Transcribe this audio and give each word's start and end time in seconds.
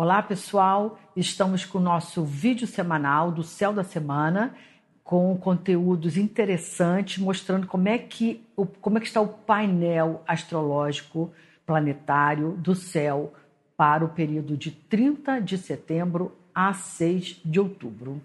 Olá, 0.00 0.22
pessoal. 0.22 0.96
Estamos 1.16 1.64
com 1.64 1.78
o 1.78 1.80
nosso 1.80 2.22
vídeo 2.22 2.68
semanal 2.68 3.32
do 3.32 3.42
Céu 3.42 3.72
da 3.72 3.82
Semana, 3.82 4.54
com 5.02 5.36
conteúdos 5.36 6.16
interessantes, 6.16 7.18
mostrando 7.18 7.66
como 7.66 7.88
é 7.88 7.98
que, 7.98 8.40
como 8.80 8.96
é 8.96 9.00
que 9.00 9.08
está 9.08 9.20
o 9.20 9.26
painel 9.26 10.22
astrológico 10.24 11.32
planetário 11.66 12.52
do 12.52 12.76
céu 12.76 13.34
para 13.76 14.04
o 14.04 14.10
período 14.10 14.56
de 14.56 14.70
30 14.70 15.40
de 15.40 15.58
setembro 15.58 16.38
a 16.54 16.72
6 16.72 17.40
de 17.44 17.58
outubro. 17.58 18.22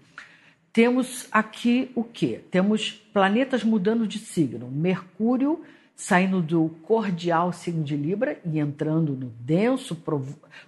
Temos 0.72 1.26
aqui 1.32 1.90
o 1.96 2.04
que? 2.04 2.38
Temos 2.52 2.92
planetas 2.92 3.64
mudando 3.64 4.06
de 4.06 4.20
signo. 4.20 4.70
Mercúrio 4.70 5.64
saindo 5.96 6.42
do 6.42 6.70
cordial 6.82 7.52
signo 7.52 7.84
de 7.84 7.96
Libra 7.96 8.38
e 8.44 8.58
entrando 8.58 9.12
no 9.12 9.32
denso, 9.40 9.96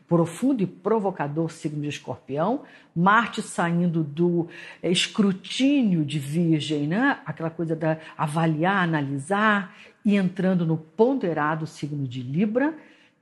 profundo 0.07 0.63
e 0.63 0.67
provocador 0.67 1.51
signo 1.51 1.83
de 1.83 1.89
Escorpião, 1.89 2.63
Marte 2.95 3.43
saindo 3.43 4.03
do 4.05 4.49
escrutínio 4.83 6.05
de 6.05 6.19
Virgem, 6.19 6.87
né? 6.87 7.21
aquela 7.27 7.51
coisa 7.51 7.75
da 7.75 7.99
avaliar, 8.17 8.85
analisar, 8.85 9.75
e 10.05 10.15
entrando 10.15 10.65
no 10.65 10.77
ponderado 10.77 11.67
signo 11.67 12.07
de 12.07 12.23
Libra. 12.23 12.73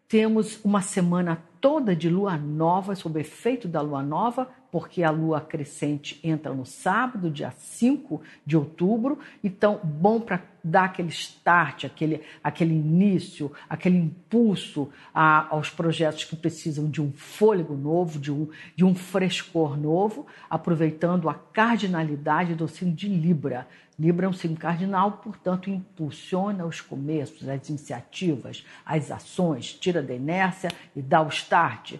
Temos 0.06 0.62
uma 0.62 0.82
semana 0.82 1.42
toda 1.58 1.96
de 1.96 2.10
lua 2.10 2.36
nova, 2.36 2.94
sob 2.94 3.18
efeito 3.18 3.66
da 3.66 3.80
lua 3.80 4.02
nova, 4.02 4.46
porque 4.74 5.04
a 5.04 5.10
lua 5.10 5.40
crescente 5.40 6.18
entra 6.20 6.52
no 6.52 6.66
sábado, 6.66 7.30
dia 7.30 7.52
5 7.52 8.20
de 8.44 8.56
outubro. 8.56 9.20
Então, 9.44 9.78
bom 9.84 10.18
para 10.18 10.42
dar 10.64 10.86
aquele 10.86 11.10
start, 11.10 11.84
aquele, 11.84 12.22
aquele 12.42 12.74
início, 12.74 13.52
aquele 13.70 13.98
impulso 13.98 14.90
a, 15.14 15.46
aos 15.54 15.70
projetos 15.70 16.24
que 16.24 16.34
precisam 16.34 16.90
de 16.90 17.00
um 17.00 17.12
fôlego 17.12 17.76
novo, 17.76 18.18
de 18.18 18.32
um, 18.32 18.48
de 18.74 18.84
um 18.84 18.96
frescor 18.96 19.76
novo, 19.76 20.26
aproveitando 20.50 21.28
a 21.28 21.34
cardinalidade 21.34 22.56
do 22.56 22.66
signo 22.66 22.92
de 22.92 23.06
Libra. 23.06 23.68
Libra 23.96 24.26
é 24.26 24.28
um 24.28 24.32
signo 24.32 24.56
cardinal, 24.56 25.20
portanto, 25.22 25.70
impulsiona 25.70 26.66
os 26.66 26.80
começos, 26.80 27.48
as 27.48 27.68
iniciativas, 27.68 28.66
as 28.84 29.12
ações, 29.12 29.72
tira 29.72 30.02
da 30.02 30.12
inércia 30.12 30.72
e 30.96 31.00
dá 31.00 31.22
o 31.22 31.28
start. 31.28 31.94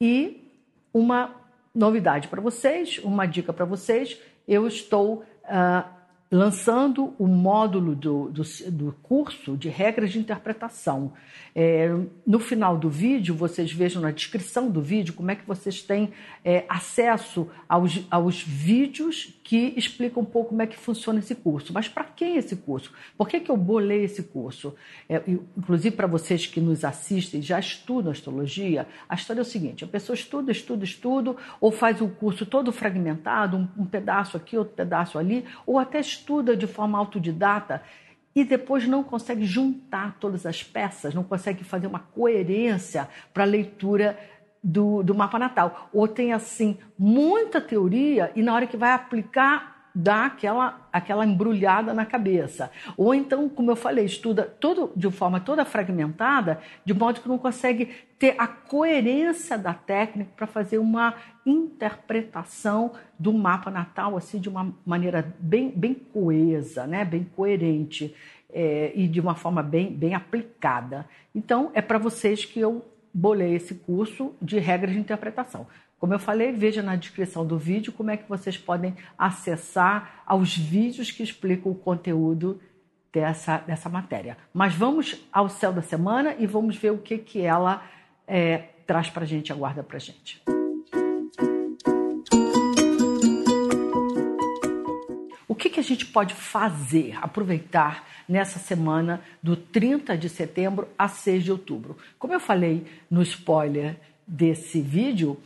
E 0.00 0.48
uma 0.94 1.41
novidade 1.74 2.28
para 2.28 2.40
vocês, 2.40 2.98
uma 3.02 3.26
dica 3.26 3.52
para 3.52 3.64
vocês. 3.64 4.20
Eu 4.46 4.66
estou 4.66 5.24
uh, 5.44 6.01
lançando 6.32 7.14
o 7.18 7.26
módulo 7.26 7.94
do, 7.94 8.30
do, 8.30 8.42
do, 8.70 8.92
curso 9.02 9.54
de 9.54 9.68
regras 9.68 10.12
de 10.12 10.18
interpretação. 10.18 11.12
É, 11.54 11.94
no 12.26 12.40
final 12.40 12.78
do 12.78 12.88
vídeo, 12.88 13.34
vocês 13.34 13.70
vejam 13.70 14.00
na 14.00 14.10
descrição 14.10 14.70
do 14.70 14.80
vídeo 14.80 15.12
como 15.12 15.30
é 15.30 15.34
que 15.34 15.46
vocês 15.46 15.82
têm 15.82 16.10
é, 16.42 16.64
acesso 16.70 17.50
aos, 17.68 18.00
aos 18.10 18.42
vídeos 18.42 19.38
que 19.44 19.74
explicam 19.76 20.22
um 20.22 20.26
pouco 20.26 20.48
como 20.48 20.62
é 20.62 20.66
que 20.66 20.78
funciona 20.78 21.18
esse 21.18 21.34
curso. 21.34 21.70
Mas 21.70 21.86
para 21.86 22.04
quem 22.04 22.38
esse 22.38 22.56
curso? 22.56 22.90
Por 23.18 23.28
que, 23.28 23.38
que 23.38 23.50
eu 23.50 23.56
bolei 23.56 24.04
esse 24.04 24.22
curso? 24.22 24.74
É, 25.10 25.22
inclusive 25.28 25.94
para 25.94 26.06
vocês 26.06 26.46
que 26.46 26.62
nos 26.62 26.82
assistem 26.82 27.42
já 27.42 27.60
estudam 27.60 28.10
astrologia, 28.10 28.88
a 29.06 29.14
história 29.14 29.40
é 29.40 29.42
o 29.42 29.44
seguinte: 29.44 29.84
a 29.84 29.86
pessoa 29.86 30.14
estuda, 30.14 30.50
estuda, 30.50 30.82
estuda, 30.82 31.36
ou 31.60 31.70
faz 31.70 32.00
o 32.00 32.06
um 32.06 32.08
curso 32.08 32.46
todo 32.46 32.72
fragmentado, 32.72 33.58
um, 33.58 33.68
um 33.82 33.84
pedaço 33.84 34.38
aqui, 34.38 34.56
outro 34.56 34.72
pedaço 34.74 35.18
ali, 35.18 35.44
ou 35.66 35.78
até 35.78 36.00
estuda 36.00 36.21
estuda 36.22 36.56
de 36.56 36.66
forma 36.66 36.98
autodidata 36.98 37.82
e 38.34 38.44
depois 38.44 38.86
não 38.86 39.02
consegue 39.02 39.44
juntar 39.44 40.16
todas 40.18 40.46
as 40.46 40.62
peças, 40.62 41.14
não 41.14 41.24
consegue 41.24 41.64
fazer 41.64 41.86
uma 41.86 41.98
coerência 41.98 43.08
para 43.34 43.42
a 43.42 43.46
leitura 43.46 44.18
do, 44.62 45.02
do 45.02 45.14
mapa 45.14 45.38
natal. 45.38 45.90
Ou 45.92 46.06
tem, 46.06 46.32
assim, 46.32 46.78
muita 46.98 47.60
teoria 47.60 48.32
e 48.34 48.42
na 48.42 48.54
hora 48.54 48.66
que 48.66 48.76
vai 48.76 48.92
aplicar 48.92 49.71
dá 49.94 50.26
aquela, 50.26 50.88
aquela 50.92 51.24
embrulhada 51.26 51.92
na 51.92 52.06
cabeça. 52.06 52.70
Ou 52.96 53.14
então, 53.14 53.48
como 53.48 53.70
eu 53.70 53.76
falei, 53.76 54.04
estuda 54.04 54.42
todo, 54.42 54.92
de 54.96 55.10
forma 55.10 55.40
toda 55.40 55.64
fragmentada, 55.64 56.60
de 56.84 56.94
modo 56.94 57.20
que 57.20 57.28
não 57.28 57.38
consegue 57.38 57.86
ter 58.18 58.34
a 58.38 58.46
coerência 58.46 59.58
da 59.58 59.74
técnica 59.74 60.30
para 60.36 60.46
fazer 60.46 60.78
uma 60.78 61.14
interpretação 61.44 62.92
do 63.18 63.32
mapa 63.32 63.70
natal 63.70 64.16
assim 64.16 64.38
de 64.38 64.48
uma 64.48 64.74
maneira 64.86 65.34
bem, 65.38 65.70
bem 65.70 65.94
coesa, 65.94 66.86
né? 66.86 67.04
bem 67.04 67.24
coerente 67.36 68.14
é, 68.52 68.92
e 68.94 69.08
de 69.08 69.20
uma 69.20 69.34
forma 69.34 69.62
bem, 69.62 69.92
bem 69.92 70.14
aplicada. 70.14 71.06
Então, 71.34 71.70
é 71.74 71.80
para 71.80 71.98
vocês 71.98 72.44
que 72.44 72.60
eu 72.60 72.84
bolei 73.12 73.54
esse 73.54 73.74
curso 73.74 74.34
de 74.40 74.58
regras 74.58 74.92
de 74.92 74.98
interpretação. 74.98 75.66
Como 76.02 76.14
eu 76.14 76.18
falei, 76.18 76.50
veja 76.50 76.82
na 76.82 76.96
descrição 76.96 77.46
do 77.46 77.56
vídeo 77.56 77.92
como 77.92 78.10
é 78.10 78.16
que 78.16 78.28
vocês 78.28 78.58
podem 78.58 78.96
acessar 79.16 80.24
aos 80.26 80.56
vídeos 80.56 81.12
que 81.12 81.22
explicam 81.22 81.70
o 81.70 81.76
conteúdo 81.76 82.60
dessa, 83.12 83.58
dessa 83.58 83.88
matéria. 83.88 84.36
Mas 84.52 84.74
vamos 84.74 85.24
ao 85.32 85.48
céu 85.48 85.72
da 85.72 85.80
semana 85.80 86.34
e 86.40 86.44
vamos 86.44 86.74
ver 86.74 86.90
o 86.90 86.98
que, 86.98 87.18
que 87.18 87.42
ela 87.42 87.86
é, 88.26 88.64
traz 88.84 89.10
para 89.10 89.22
a 89.22 89.26
gente, 89.26 89.52
aguarda 89.52 89.84
para 89.84 89.96
a 89.96 90.00
gente. 90.00 90.42
O 95.46 95.54
que, 95.54 95.70
que 95.70 95.78
a 95.78 95.84
gente 95.84 96.06
pode 96.06 96.34
fazer, 96.34 97.16
aproveitar 97.22 98.08
nessa 98.28 98.58
semana 98.58 99.22
do 99.40 99.54
30 99.54 100.18
de 100.18 100.28
setembro 100.28 100.88
a 100.98 101.06
6 101.06 101.44
de 101.44 101.52
outubro? 101.52 101.96
Como 102.18 102.32
eu 102.32 102.40
falei 102.40 102.84
no 103.08 103.22
spoiler 103.22 104.00
desse 104.26 104.80
vídeo, 104.80 105.40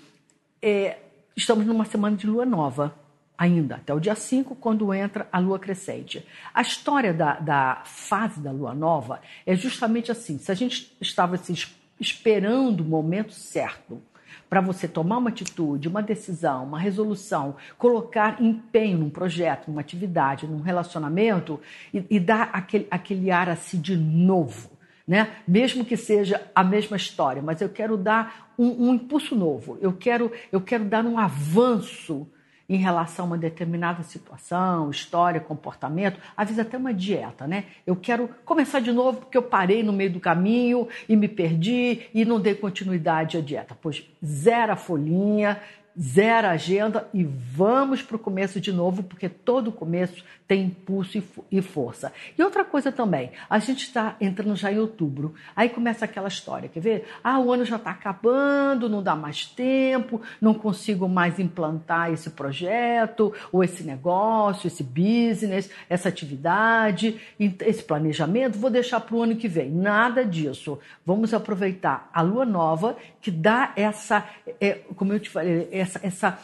é, 0.62 0.98
estamos 1.36 1.66
numa 1.66 1.84
semana 1.84 2.16
de 2.16 2.26
lua 2.26 2.44
nova 2.44 2.94
ainda, 3.36 3.76
até 3.76 3.92
o 3.92 4.00
dia 4.00 4.14
5, 4.14 4.54
quando 4.56 4.92
entra 4.94 5.28
a 5.30 5.38
lua 5.38 5.58
crescente. 5.58 6.26
A 6.54 6.62
história 6.62 7.12
da, 7.12 7.34
da 7.34 7.82
fase 7.84 8.40
da 8.40 8.50
lua 8.50 8.74
nova 8.74 9.20
é 9.44 9.54
justamente 9.54 10.10
assim: 10.10 10.38
se 10.38 10.50
a 10.50 10.54
gente 10.54 10.96
estava 11.00 11.34
assim, 11.34 11.54
esperando 12.00 12.80
o 12.80 12.84
momento 12.84 13.32
certo 13.32 14.00
para 14.48 14.60
você 14.60 14.86
tomar 14.86 15.18
uma 15.18 15.30
atitude, 15.30 15.88
uma 15.88 16.02
decisão, 16.02 16.64
uma 16.64 16.78
resolução, 16.78 17.56
colocar 17.76 18.40
empenho 18.40 18.98
num 18.98 19.10
projeto, 19.10 19.68
numa 19.68 19.80
atividade, 19.80 20.46
num 20.46 20.60
relacionamento 20.60 21.60
e, 21.92 22.04
e 22.08 22.20
dar 22.20 22.50
aquele, 22.52 22.86
aquele 22.90 23.30
ar 23.30 23.48
assim 23.48 23.80
de 23.80 23.96
novo 23.96 24.75
né? 25.06 25.36
Mesmo 25.46 25.84
que 25.84 25.96
seja 25.96 26.50
a 26.54 26.64
mesma 26.64 26.96
história, 26.96 27.40
mas 27.40 27.60
eu 27.60 27.68
quero 27.68 27.96
dar 27.96 28.52
um, 28.58 28.88
um 28.88 28.94
impulso 28.94 29.36
novo. 29.36 29.78
Eu 29.80 29.92
quero, 29.92 30.32
eu 30.50 30.60
quero 30.60 30.84
dar 30.84 31.04
um 31.04 31.18
avanço 31.18 32.26
em 32.68 32.76
relação 32.76 33.26
a 33.26 33.28
uma 33.28 33.38
determinada 33.38 34.02
situação, 34.02 34.90
história, 34.90 35.40
comportamento, 35.40 36.20
às 36.36 36.48
vezes 36.48 36.58
até 36.58 36.76
uma 36.76 36.92
dieta, 36.92 37.46
né? 37.46 37.66
Eu 37.86 37.94
quero 37.94 38.28
começar 38.44 38.80
de 38.80 38.90
novo 38.90 39.20
porque 39.20 39.38
eu 39.38 39.42
parei 39.42 39.82
no 39.84 39.92
meio 39.92 40.10
do 40.10 40.18
caminho 40.18 40.88
e 41.08 41.14
me 41.14 41.28
perdi 41.28 42.08
e 42.12 42.24
não 42.24 42.40
dei 42.40 42.54
continuidade 42.54 43.36
à 43.36 43.40
dieta. 43.40 43.76
Pois 43.80 44.02
zero 44.24 44.72
a 44.72 44.76
folhinha, 44.76 45.60
zero 45.98 46.48
agenda 46.48 47.08
e 47.12 47.24
vamos 47.24 48.02
para 48.02 48.16
o 48.16 48.18
começo 48.18 48.60
de 48.60 48.72
novo, 48.72 49.02
porque 49.02 49.28
todo 49.28 49.72
começo 49.72 50.24
tem 50.46 50.64
impulso 50.64 51.22
e 51.50 51.60
força. 51.60 52.12
E 52.38 52.42
outra 52.42 52.64
coisa 52.64 52.92
também, 52.92 53.32
a 53.50 53.58
gente 53.58 53.82
está 53.82 54.16
entrando 54.20 54.54
já 54.54 54.70
em 54.70 54.78
outubro, 54.78 55.34
aí 55.54 55.68
começa 55.68 56.04
aquela 56.04 56.28
história, 56.28 56.68
quer 56.68 56.80
ver? 56.80 57.08
Ah, 57.22 57.40
o 57.40 57.52
ano 57.52 57.64
já 57.64 57.76
está 57.76 57.90
acabando, 57.90 58.88
não 58.88 59.02
dá 59.02 59.16
mais 59.16 59.46
tempo, 59.46 60.20
não 60.40 60.54
consigo 60.54 61.08
mais 61.08 61.38
implantar 61.38 62.12
esse 62.12 62.30
projeto, 62.30 63.32
ou 63.50 63.64
esse 63.64 63.82
negócio, 63.82 64.68
esse 64.68 64.84
business, 64.84 65.68
essa 65.88 66.08
atividade, 66.08 67.20
esse 67.38 67.82
planejamento, 67.82 68.58
vou 68.58 68.70
deixar 68.70 69.00
para 69.00 69.16
o 69.16 69.22
ano 69.22 69.36
que 69.36 69.48
vem. 69.48 69.70
Nada 69.70 70.24
disso. 70.24 70.78
Vamos 71.04 71.34
aproveitar 71.34 72.08
a 72.12 72.22
lua 72.22 72.44
nova, 72.44 72.96
que 73.20 73.30
dá 73.30 73.72
essa, 73.74 74.24
é, 74.60 74.78
como 74.94 75.12
eu 75.12 75.18
te 75.18 75.30
falei, 75.30 75.68
essa, 75.86 76.00
essa 76.02 76.38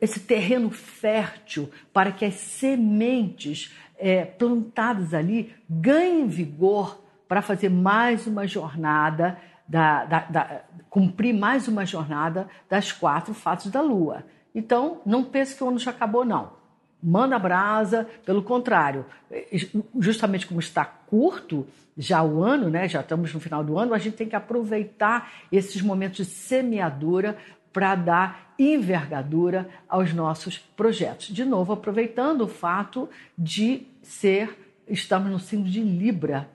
esse 0.00 0.20
terreno 0.20 0.70
fértil 0.70 1.70
para 1.92 2.12
que 2.12 2.24
as 2.24 2.34
sementes 2.34 3.74
é, 3.98 4.24
plantadas 4.24 5.14
ali 5.14 5.54
ganhem 5.68 6.26
vigor 6.26 7.02
para 7.26 7.42
fazer 7.42 7.68
mais 7.68 8.26
uma 8.26 8.46
jornada, 8.46 9.38
da, 9.66 10.04
da, 10.04 10.18
da, 10.20 10.60
cumprir 10.88 11.32
mais 11.32 11.68
uma 11.68 11.86
jornada 11.86 12.48
das 12.68 12.92
quatro 12.92 13.32
fases 13.32 13.70
da 13.70 13.80
Lua. 13.80 14.24
Então, 14.54 15.00
não 15.06 15.22
pense 15.24 15.54
que 15.54 15.62
o 15.62 15.68
ano 15.68 15.78
já 15.78 15.92
acabou, 15.92 16.24
não. 16.24 16.58
Manda 17.02 17.38
brasa, 17.38 18.06
pelo 18.26 18.42
contrário, 18.42 19.06
justamente 19.98 20.46
como 20.46 20.60
está 20.60 20.84
curto 20.84 21.66
já 21.96 22.22
o 22.22 22.42
ano, 22.42 22.68
né, 22.68 22.88
já 22.88 23.00
estamos 23.00 23.32
no 23.32 23.40
final 23.40 23.62
do 23.62 23.78
ano, 23.78 23.94
a 23.94 23.98
gente 23.98 24.16
tem 24.16 24.28
que 24.28 24.36
aproveitar 24.36 25.30
esses 25.52 25.80
momentos 25.82 26.18
de 26.18 26.24
semeadura 26.24 27.36
para 27.72 27.94
dar 27.94 28.54
envergadura 28.58 29.68
aos 29.88 30.12
nossos 30.12 30.58
projetos. 30.58 31.28
De 31.28 31.44
novo, 31.44 31.72
aproveitando 31.72 32.42
o 32.42 32.48
fato 32.48 33.08
de 33.36 33.86
ser, 34.02 34.74
estamos 34.88 35.30
no 35.30 35.38
signo 35.38 35.64
de 35.64 35.80
Libra, 35.80 36.48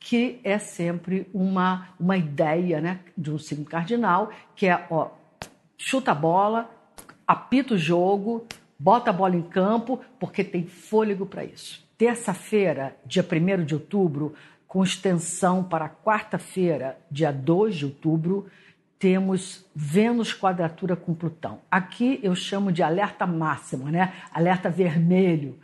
que 0.00 0.40
é 0.44 0.58
sempre 0.58 1.28
uma, 1.32 1.88
uma 1.98 2.16
ideia 2.16 2.80
né, 2.80 3.00
de 3.16 3.30
um 3.30 3.38
signo 3.38 3.64
cardinal, 3.64 4.30
que 4.54 4.66
é 4.66 4.86
ó, 4.90 5.08
chuta 5.78 6.10
a 6.10 6.14
bola, 6.14 6.70
apita 7.26 7.74
o 7.74 7.78
jogo, 7.78 8.46
bota 8.78 9.10
a 9.10 9.12
bola 9.12 9.36
em 9.36 9.42
campo, 9.42 10.00
porque 10.18 10.44
tem 10.44 10.66
fôlego 10.66 11.24
para 11.24 11.44
isso. 11.44 11.82
Terça-feira, 11.96 12.96
dia 13.06 13.24
1 13.24 13.64
de 13.64 13.74
outubro, 13.74 14.34
com 14.66 14.82
extensão 14.82 15.62
para 15.62 15.88
quarta-feira, 15.88 16.98
dia 17.10 17.32
2 17.32 17.76
de 17.76 17.84
outubro, 17.84 18.46
temos 19.04 19.66
Vênus 19.76 20.32
quadratura 20.32 20.96
com 20.96 21.12
Plutão. 21.12 21.60
Aqui 21.70 22.18
eu 22.22 22.34
chamo 22.34 22.72
de 22.72 22.82
alerta 22.82 23.26
máximo, 23.26 23.90
né? 23.90 24.14
Alerta 24.32 24.70
vermelho 24.70 25.58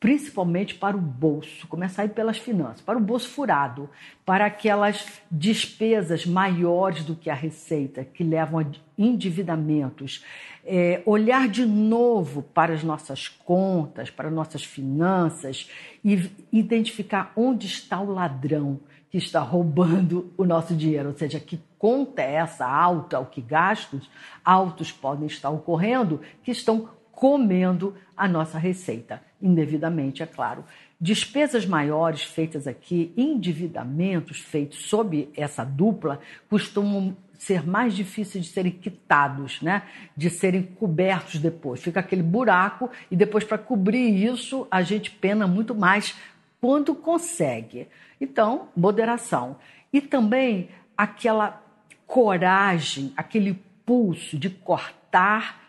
principalmente 0.00 0.74
para 0.74 0.96
o 0.96 1.00
bolso, 1.00 1.64
começar 1.68 2.02
aí 2.02 2.08
pelas 2.08 2.36
finanças, 2.36 2.80
para 2.80 2.98
o 2.98 3.00
bolso 3.00 3.28
furado, 3.28 3.88
para 4.26 4.46
aquelas 4.46 5.22
despesas 5.30 6.26
maiores 6.26 7.04
do 7.04 7.14
que 7.14 7.30
a 7.30 7.34
receita, 7.34 8.04
que 8.04 8.24
levam 8.24 8.58
a 8.58 8.66
endividamentos. 8.98 10.24
É, 10.64 11.00
olhar 11.06 11.46
de 11.46 11.64
novo 11.64 12.42
para 12.42 12.74
as 12.74 12.82
nossas 12.82 13.28
contas, 13.28 14.10
para 14.10 14.28
nossas 14.28 14.64
finanças 14.64 15.70
e 16.04 16.28
identificar 16.52 17.32
onde 17.36 17.68
está 17.68 18.00
o 18.00 18.12
ladrão 18.12 18.80
que 19.12 19.18
está 19.18 19.40
roubando 19.40 20.32
o 20.38 20.44
nosso 20.44 20.74
dinheiro, 20.74 21.10
ou 21.10 21.14
seja, 21.14 21.38
que 21.38 21.60
conta 21.78 22.22
é 22.22 22.36
essa 22.36 22.66
alta, 22.66 23.20
o 23.20 23.26
que 23.26 23.42
gastos 23.42 24.10
altos 24.42 24.90
podem 24.90 25.26
estar 25.26 25.50
ocorrendo, 25.50 26.22
que 26.42 26.50
estão 26.50 26.88
comendo 27.12 27.94
a 28.16 28.26
nossa 28.26 28.58
receita, 28.58 29.22
indevidamente, 29.40 30.22
é 30.22 30.26
claro. 30.26 30.64
Despesas 30.98 31.66
maiores 31.66 32.22
feitas 32.22 32.66
aqui, 32.66 33.12
endividamentos 33.14 34.38
feitos 34.38 34.88
sob 34.88 35.28
essa 35.36 35.62
dupla, 35.62 36.18
costumam 36.48 37.14
ser 37.42 37.66
mais 37.66 37.94
difíceis 37.94 38.44
de 38.46 38.52
serem 38.52 38.70
quitados, 38.70 39.60
né? 39.60 39.82
de 40.16 40.30
serem 40.30 40.62
cobertos 40.62 41.40
depois. 41.40 41.82
Fica 41.82 41.98
aquele 42.00 42.22
buraco 42.22 42.88
e 43.10 43.16
depois, 43.16 43.42
para 43.42 43.58
cobrir 43.58 44.24
isso, 44.24 44.66
a 44.70 44.80
gente 44.80 45.10
pena 45.10 45.46
muito 45.46 45.74
mais 45.74 46.14
quando 46.62 46.94
consegue. 46.94 47.88
Então, 48.20 48.68
moderação. 48.76 49.56
E 49.92 50.00
também 50.00 50.68
aquela 50.96 51.60
coragem, 52.06 53.12
aquele 53.16 53.60
pulso 53.84 54.38
de 54.38 54.48
cortar 54.48 55.60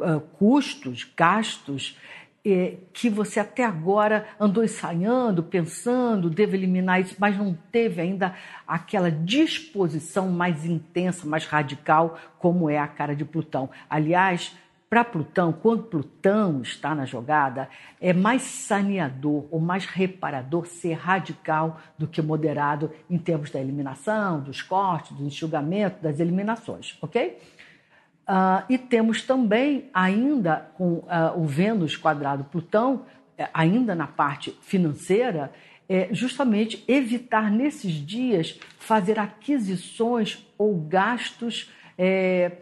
uh, 0.00 0.20
custos, 0.36 1.08
gastos, 1.16 1.96
eh, 2.44 2.74
que 2.92 3.08
você 3.08 3.38
até 3.38 3.64
agora 3.64 4.26
andou 4.38 4.64
ensaiando, 4.64 5.44
pensando, 5.44 6.28
deve 6.28 6.56
eliminar 6.56 7.00
isso, 7.00 7.14
mas 7.18 7.36
não 7.36 7.56
teve 7.70 8.00
ainda 8.00 8.34
aquela 8.66 9.10
disposição 9.10 10.28
mais 10.30 10.64
intensa, 10.64 11.26
mais 11.26 11.46
radical, 11.46 12.18
como 12.38 12.68
é 12.68 12.78
a 12.78 12.88
cara 12.88 13.14
de 13.14 13.24
Plutão. 13.24 13.70
Aliás, 13.88 14.56
para 14.88 15.02
Plutão, 15.02 15.52
quando 15.52 15.82
Plutão 15.84 16.62
está 16.62 16.94
na 16.94 17.04
jogada, 17.04 17.68
é 18.00 18.12
mais 18.12 18.42
saneador 18.42 19.46
ou 19.50 19.58
mais 19.58 19.84
reparador 19.84 20.66
ser 20.66 20.92
radical 20.92 21.80
do 21.98 22.06
que 22.06 22.22
moderado 22.22 22.92
em 23.10 23.18
termos 23.18 23.50
da 23.50 23.60
eliminação, 23.60 24.40
dos 24.40 24.62
cortes, 24.62 25.12
do 25.12 25.24
enxugamento, 25.24 26.00
das 26.00 26.20
eliminações, 26.20 26.96
ok? 27.02 27.36
Uh, 28.28 28.62
e 28.68 28.78
temos 28.78 29.22
também, 29.22 29.90
ainda 29.92 30.70
com 30.74 30.94
uh, 30.94 31.36
o 31.36 31.44
Vênus 31.46 31.96
quadrado 31.96 32.44
Plutão, 32.44 33.04
eh, 33.38 33.48
ainda 33.54 33.94
na 33.94 34.06
parte 34.06 34.56
financeira, 34.62 35.52
é 35.88 36.08
justamente 36.12 36.82
evitar 36.88 37.50
nesses 37.50 37.92
dias 37.92 38.58
fazer 38.78 39.18
aquisições 39.18 40.44
ou 40.58 40.76
gastos 40.76 41.72
é, 41.96 42.52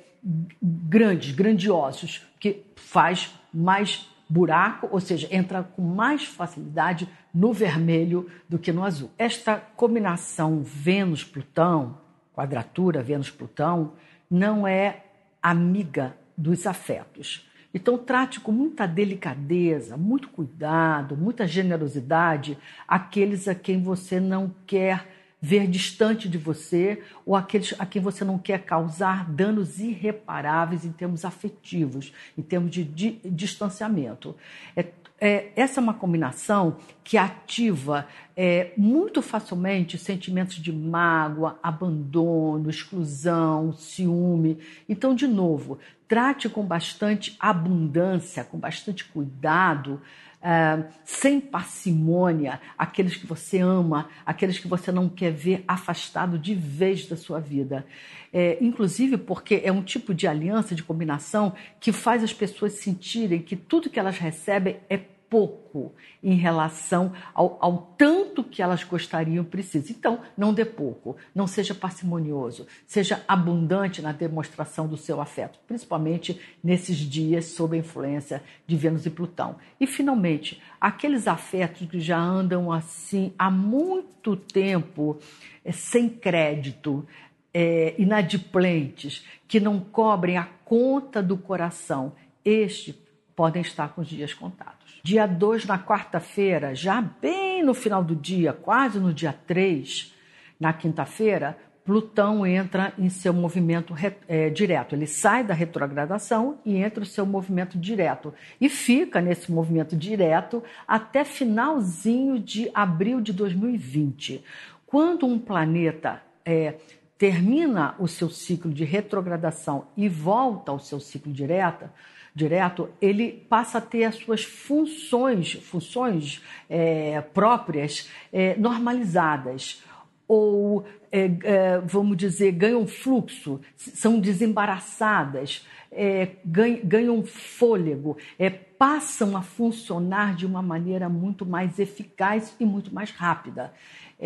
grandes, 0.63 1.35
grandiosos, 1.35 2.27
que 2.41 2.65
faz 2.77 3.35
mais 3.53 4.09
buraco, 4.29 4.89
ou 4.91 5.01
seja, 5.01 5.29
entra 5.31 5.63
com 5.63 5.83
mais 5.83 6.25
facilidade 6.25 7.09
no 7.33 7.53
vermelho 7.53 8.31
do 8.49 8.59
que 8.59 8.73
no 8.73 8.85
azul. 8.85 9.11
Esta 9.19 9.57
combinação 9.57 10.63
Vênus-Plutão, 10.63 11.99
quadratura 12.33 13.03
Vênus-Plutão, 13.03 13.93
não 14.31 14.67
é 14.67 15.05
amiga 15.43 16.17
dos 16.37 16.67
afetos. 16.67 17.49
Então, 17.73 17.99
trate 17.99 18.39
com 18.41 18.53
muita 18.53 18.87
delicadeza, 18.87 19.97
muito 19.97 20.29
cuidado, 20.29 21.17
muita 21.17 21.47
generosidade 21.47 22.57
aqueles 22.87 23.49
a 23.49 23.55
quem 23.55 23.83
você 23.83 24.21
não 24.21 24.55
quer 24.65 25.14
ver 25.45 25.67
distante 25.67 26.27
de 26.27 26.39
você 26.39 27.03
ou 27.27 27.37
aqueles 27.37 27.75
a 27.79 27.85
quem 27.85 28.01
você 28.01 28.25
não 28.25 28.39
quer 28.39 28.65
causar 28.65 29.31
danos 29.31 29.79
irreparáveis 29.79 30.87
em 30.87 30.91
termos 30.91 31.23
afetivos, 31.23 32.15
em 32.37 32.41
termos 32.41 32.71
de, 32.71 33.21
distanciamento. 33.23 34.35
É 34.75 34.87
é, 35.21 35.53
essa 35.55 35.81
é 35.81 35.83
uma 35.83 35.95
combinação 35.95 36.77
que 37.03 37.17
ativa 37.17 38.07
é, 38.37 38.73
muito 38.77 39.23
facilmente 39.23 39.97
sentimentos 39.97 40.57
de 40.57 40.73
mágoa, 40.73 41.59
abandono, 41.63 42.69
exclusão, 42.69 43.73
ciúme. 43.73 44.59
Então, 44.89 45.15
de 45.15 45.27
novo, 45.27 45.79
trate 46.09 46.49
com 46.49 46.65
bastante 46.65 47.37
abundância, 47.39 48.45
com 48.45 48.59
bastante 48.59 49.05
cuidado, 49.05 50.01
é, 50.43 50.85
sem 51.05 51.41
parcimônia, 51.41 52.61
aqueles 52.77 53.17
que 53.17 53.27
você 53.27 53.61
ama, 53.61 54.09
aqueles 54.27 54.59
que 54.59 54.69
você 54.69 54.93
não 54.93 55.09
quer 55.09 55.33
ver 55.33 55.65
afastado 55.67 56.39
de 56.39 56.55
vez 56.55 57.07
da 57.07 57.17
sua 57.17 57.41
vida. 57.41 57.87
É, 58.33 58.59
inclusive 58.61 59.17
porque 59.17 59.63
é 59.65 59.73
um 59.73 59.83
tipo 59.83 60.13
de 60.13 60.27
aliança, 60.27 60.75
de 60.75 60.83
combinação, 60.83 61.55
que 61.81 61.93
faz 61.93 62.23
as 62.23 62.33
pessoas 62.33 62.75
sentirem 62.75 63.41
que 63.41 63.55
tudo 63.55 63.89
que 63.89 63.99
elas 63.99 64.19
recebem 64.19 64.77
é 64.91 64.99
pouco 65.35 65.93
em 66.23 66.37
relação 66.37 67.13
ao, 67.35 67.59
ao, 67.61 67.93
tanto 67.99 68.45
que 68.45 68.63
elas 68.63 68.85
gostariam 68.85 69.45
precisam. 69.45 69.91
Então, 69.91 70.21
não 70.37 70.55
dê 70.55 70.65
pouco, 70.65 71.17
não 71.35 71.49
seja 71.49 71.75
parcimonioso, 71.75 72.69
seja 72.87 73.25
abundante 73.27 74.01
na 74.01 74.13
demonstração 74.13 74.87
do 74.87 74.97
seu 74.97 75.21
afeto, 75.21 75.59
principalmente 75.67 76.41
nesses 76.63 76.99
dias 76.99 77.47
sob 77.47 77.77
a 77.77 77.81
influência 77.81 78.45
de 78.65 78.77
Vênus 78.77 79.07
e 79.07 79.11
Plutão. 79.11 79.57
E, 79.81 79.89
finalmente, 79.89 80.63
aqueles 80.81 81.27
afetos 81.27 81.89
que 81.89 81.99
já 81.99 82.21
andam 82.21 82.71
assim 82.71 83.33
há 83.37 83.51
muito 83.51 84.37
tempo 84.37 85.19
é, 85.65 85.73
sem 85.73 86.09
crédito, 86.09 87.05
é, 87.53 87.97
inadimplentes, 87.99 89.27
que 89.49 89.59
não 89.59 89.81
cobrem 89.81 90.37
a 90.37 90.45
conta 90.65 91.21
do 91.21 91.37
coração, 91.37 92.13
este 92.45 92.97
podem 93.35 93.63
estar 93.63 93.89
com 93.89 94.01
os 94.01 94.07
dias 94.07 94.33
contados. 94.33 94.84
Dia 95.05 95.27
2, 95.27 95.67
na 95.67 95.79
quarta-feira, 95.79 96.75
já 96.75 96.99
bem 97.03 97.63
no 97.63 97.75
final 97.75 98.03
do 98.03 98.17
dia, 98.17 98.55
quase 98.55 98.99
no 98.99 99.13
dia 99.13 99.35
3, 99.47 100.15
na 100.59 100.73
quinta-feira, 100.73 101.59
Plutão 101.85 102.47
entra 102.47 102.95
em 102.99 103.11
seu 103.11 103.35
movimento 103.35 103.95
é, 104.27 104.49
direto. 104.49 104.95
Ele 104.95 105.07
sai 105.07 105.45
da 105.45 105.53
retrogradação 105.53 106.59
e 106.65 106.79
entra 106.79 107.03
o 107.03 107.07
seu 107.07 107.27
movimento 107.27 107.79
direto. 107.79 108.33
E 108.59 108.71
fica 108.71 109.21
nesse 109.21 109.53
movimento 109.53 109.95
direto 109.95 110.65
até 110.89 111.23
finalzinho 111.23 112.39
de 112.39 112.71
abril 112.73 113.21
de 113.21 113.35
2020. 113.35 114.43
Quando 114.87 115.27
um 115.27 115.39
planeta 115.39 116.23
é, 116.43 116.77
termina 117.19 117.95
o 117.99 118.09
seu 118.09 118.29
ciclo 118.29 118.73
de 118.73 118.85
retrogradação 118.85 119.87
e 119.97 120.09
volta 120.09 120.73
ao 120.73 120.79
seu 120.79 120.99
ciclo 120.99 121.33
direto, 121.33 121.89
direto, 122.35 122.89
ele 123.01 123.47
passa 123.49 123.79
a 123.79 123.81
ter 123.81 124.05
as 124.05 124.17
suas 124.17 124.45
funções, 124.45 125.53
funções 125.53 126.43
é, 126.69 127.21
próprias 127.21 128.11
é, 128.33 128.57
normalizadas 128.57 129.83
ou 130.27 130.85
é, 131.13 131.31
é 131.45 131.79
vamos 131.81 132.17
dizer 132.17 132.51
ganham 132.53 132.87
fluxo, 132.87 133.61
são 133.77 134.19
desembaraçadas, 134.19 135.65
é, 135.93 136.31
ganham, 136.45 136.81
ganham 136.83 137.25
fôlego, 137.25 138.17
é, 138.37 138.51
passam 138.51 139.37
a 139.37 139.43
funcionar 139.43 140.35
de 140.35 140.45
uma 140.45 140.61
maneira 140.61 141.09
muito 141.09 141.47
mais 141.47 141.79
eficaz 141.79 142.57
e 142.59 142.65
muito 142.65 142.93
mais 142.93 143.11
rápida. 143.11 143.73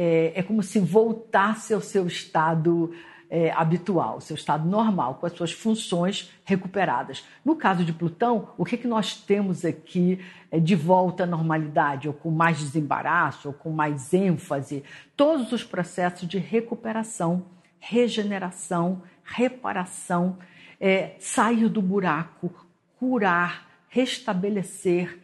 É, 0.00 0.44
como 0.44 0.62
se 0.62 0.78
voltasse 0.78 1.74
ao 1.74 1.80
seu 1.80 2.06
estado 2.06 2.92
é, 3.30 3.50
habitual, 3.50 4.20
seu 4.20 4.34
estado 4.34 4.68
normal, 4.68 5.16
com 5.16 5.26
as 5.26 5.32
suas 5.32 5.52
funções 5.52 6.32
recuperadas. 6.44 7.24
No 7.44 7.56
caso 7.56 7.84
de 7.84 7.92
Plutão, 7.92 8.50
o 8.56 8.64
que, 8.64 8.76
que 8.76 8.86
nós 8.86 9.14
temos 9.14 9.64
aqui 9.64 10.18
é, 10.50 10.58
de 10.58 10.74
volta 10.74 11.24
à 11.24 11.26
normalidade, 11.26 12.08
ou 12.08 12.14
com 12.14 12.30
mais 12.30 12.58
desembaraço, 12.58 13.48
ou 13.48 13.54
com 13.54 13.70
mais 13.70 14.14
ênfase? 14.14 14.82
Todos 15.16 15.52
os 15.52 15.62
processos 15.62 16.26
de 16.26 16.38
recuperação, 16.38 17.44
regeneração, 17.78 19.02
reparação, 19.22 20.38
é, 20.80 21.14
sair 21.18 21.68
do 21.68 21.82
buraco, 21.82 22.50
curar, 22.98 23.68
restabelecer 23.88 25.18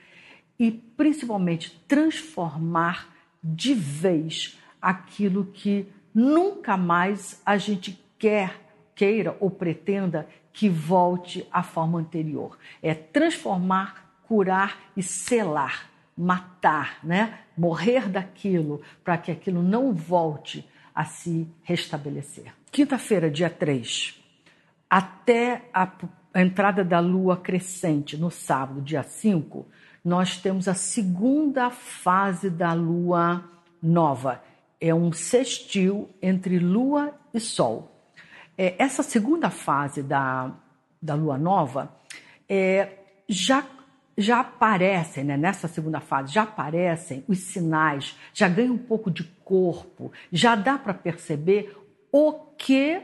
e 0.58 0.70
principalmente 0.70 1.82
transformar 1.88 3.08
de 3.42 3.74
vez 3.74 4.58
aquilo 4.84 5.46
que 5.46 5.88
nunca 6.14 6.76
mais 6.76 7.40
a 7.46 7.56
gente 7.56 7.98
quer, 8.18 8.60
queira 8.94 9.34
ou 9.40 9.50
pretenda 9.50 10.28
que 10.52 10.68
volte 10.68 11.48
à 11.50 11.62
forma 11.62 11.98
anterior. 11.98 12.58
É 12.82 12.92
transformar, 12.92 14.14
curar 14.28 14.78
e 14.94 15.02
selar, 15.02 15.90
matar, 16.14 16.98
né? 17.02 17.40
Morrer 17.56 18.10
daquilo 18.10 18.82
para 19.02 19.16
que 19.16 19.30
aquilo 19.30 19.62
não 19.62 19.94
volte 19.94 20.68
a 20.94 21.06
se 21.06 21.48
restabelecer. 21.62 22.52
Quinta-feira, 22.70 23.30
dia 23.30 23.48
3, 23.48 24.22
até 24.88 25.62
a, 25.72 25.90
entrada 26.36 26.84
da 26.84 27.00
lua 27.00 27.38
crescente 27.38 28.18
no 28.18 28.30
sábado, 28.30 28.82
dia 28.82 29.02
5, 29.02 29.66
nós 30.04 30.36
temos 30.36 30.68
a 30.68 30.74
segunda 30.74 31.70
fase 31.70 32.50
da 32.50 32.74
lua 32.74 33.42
nova. 33.82 34.42
É 34.80 34.94
um 34.94 35.12
sextil 35.12 36.10
entre 36.20 36.58
lua 36.58 37.14
e 37.32 37.40
sol. 37.40 37.90
É, 38.56 38.74
essa 38.78 39.02
segunda 39.02 39.50
fase 39.50 40.02
da, 40.02 40.52
da 41.00 41.14
lua 41.14 41.36
nova 41.36 41.94
é, 42.48 42.98
já 43.28 43.64
já 44.16 44.40
aparecem, 44.40 45.24
né, 45.24 45.36
nessa 45.36 45.66
segunda 45.66 45.98
fase, 45.98 46.32
já 46.32 46.44
aparecem 46.44 47.24
os 47.26 47.38
sinais, 47.38 48.16
já 48.32 48.48
ganha 48.48 48.72
um 48.72 48.78
pouco 48.78 49.10
de 49.10 49.24
corpo, 49.44 50.12
já 50.30 50.54
dá 50.54 50.78
para 50.78 50.94
perceber 50.94 51.76
o 52.12 52.32
que 52.32 53.02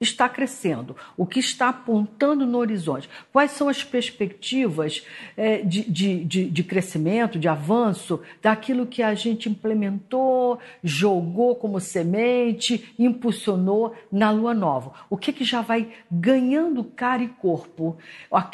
está 0.00 0.28
crescendo, 0.28 0.96
o 1.16 1.26
que 1.26 1.40
está 1.40 1.68
apontando 1.68 2.46
no 2.46 2.58
horizonte, 2.58 3.08
quais 3.32 3.52
são 3.52 3.68
as 3.68 3.82
perspectivas 3.82 5.04
é, 5.36 5.58
de, 5.58 5.90
de, 5.90 6.24
de, 6.24 6.50
de, 6.50 6.64
crescimento, 6.64 7.38
de 7.38 7.48
avanço 7.48 8.20
daquilo 8.40 8.86
que 8.86 9.02
a 9.02 9.14
gente 9.14 9.48
implementou, 9.48 10.58
jogou 10.82 11.56
como 11.56 11.80
semente, 11.80 12.94
impulsionou 12.98 13.94
na 14.10 14.30
lua 14.30 14.54
nova. 14.54 14.92
O 15.10 15.16
que, 15.16 15.32
que 15.32 15.44
já 15.44 15.60
vai 15.60 15.88
ganhando 16.10 16.84
cara 16.84 17.22
e 17.22 17.28
corpo? 17.28 17.96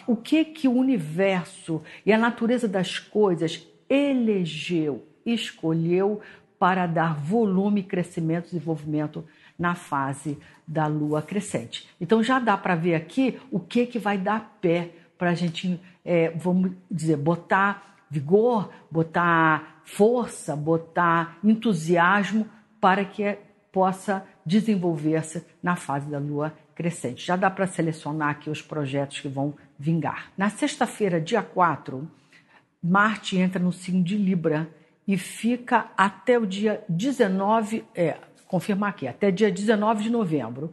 O 0.07 0.17
que, 0.17 0.45
que 0.45 0.69
o 0.69 0.73
universo 0.73 1.83
e 2.07 2.13
a 2.13 2.19
natureza 2.19 2.67
das 2.67 2.99
coisas 2.99 3.67
elegeu, 3.89 5.05
escolheu 5.27 6.21
para 6.59 6.87
dar 6.87 7.15
volume, 7.15 7.83
crescimento, 7.83 8.47
desenvolvimento 8.47 9.25
na 9.59 9.75
fase 9.75 10.39
da 10.67 10.87
lua 10.87 11.23
crescente. 11.23 11.89
Então 12.01 12.23
já 12.23 12.39
dá 12.39 12.57
para 12.57 12.75
ver 12.75 12.95
aqui 12.95 13.41
o 13.51 13.61
que, 13.61 13.87
que 13.87 13.99
vai 13.99 14.19
dar 14.19 14.57
pé 14.61 14.91
para 15.17 15.31
a 15.31 15.35
gente, 15.35 15.81
é, 16.05 16.31
vamos 16.31 16.73
dizer, 16.91 17.17
botar 17.17 17.95
vigor, 18.11 18.71
botar 18.91 19.81
força, 19.85 20.55
botar 20.55 21.39
entusiasmo 21.43 22.49
para 22.81 23.05
que 23.05 23.39
possa 23.73 24.25
desenvolver-se 24.47 25.45
na 25.63 25.77
fase 25.77 26.09
da 26.09 26.19
lua 26.19 26.55
crescente. 26.75 27.27
Já 27.27 27.37
dá 27.37 27.51
para 27.51 27.67
selecionar 27.67 28.31
aqui 28.31 28.51
os 28.51 28.63
projetos 28.63 29.21
que 29.21 29.29
vão 29.29 29.55
vingar. 29.79 30.31
Na 30.37 30.49
sexta-feira, 30.49 31.21
dia 31.21 31.43
4, 31.43 32.09
Marte 32.83 33.39
entra 33.39 33.63
no 33.63 33.73
signo 33.73 34.03
de 34.03 34.17
Libra 34.17 34.69
e 35.07 35.17
fica 35.17 35.91
até 35.97 36.39
o 36.39 36.47
dia 36.47 36.85
19, 36.89 37.85
é, 37.95 38.17
confirmar 38.55 38.91
aqui, 38.91 39.09
até 39.09 39.33
dia 39.33 39.51
19 39.51 40.05
de 40.05 40.11
novembro. 40.11 40.73